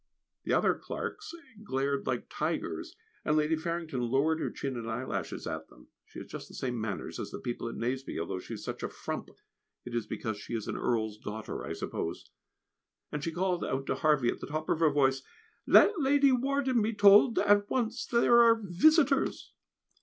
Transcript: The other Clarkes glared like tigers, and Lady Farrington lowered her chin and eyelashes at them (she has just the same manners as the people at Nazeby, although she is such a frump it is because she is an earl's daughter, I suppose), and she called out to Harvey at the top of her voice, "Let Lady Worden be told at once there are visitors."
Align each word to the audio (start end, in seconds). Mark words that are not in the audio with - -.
The 0.45 0.53
other 0.53 0.73
Clarkes 0.73 1.31
glared 1.63 2.07
like 2.07 2.25
tigers, 2.27 2.95
and 3.23 3.37
Lady 3.37 3.55
Farrington 3.55 4.01
lowered 4.01 4.39
her 4.39 4.49
chin 4.49 4.75
and 4.75 4.89
eyelashes 4.89 5.45
at 5.45 5.67
them 5.67 5.89
(she 6.05 6.17
has 6.17 6.27
just 6.27 6.47
the 6.47 6.55
same 6.55 6.81
manners 6.81 7.19
as 7.19 7.29
the 7.29 7.37
people 7.37 7.69
at 7.69 7.75
Nazeby, 7.75 8.19
although 8.19 8.39
she 8.39 8.55
is 8.55 8.63
such 8.63 8.81
a 8.81 8.89
frump 8.89 9.29
it 9.85 9.93
is 9.93 10.07
because 10.07 10.39
she 10.39 10.55
is 10.55 10.67
an 10.67 10.75
earl's 10.75 11.19
daughter, 11.19 11.63
I 11.63 11.73
suppose), 11.73 12.31
and 13.11 13.23
she 13.23 13.31
called 13.31 13.63
out 13.63 13.85
to 13.85 13.93
Harvey 13.93 14.29
at 14.29 14.39
the 14.39 14.47
top 14.47 14.69
of 14.69 14.79
her 14.79 14.89
voice, 14.89 15.21
"Let 15.67 16.01
Lady 16.01 16.31
Worden 16.31 16.81
be 16.81 16.93
told 16.95 17.37
at 17.37 17.69
once 17.69 18.07
there 18.07 18.39
are 18.41 18.55
visitors." 18.59 19.53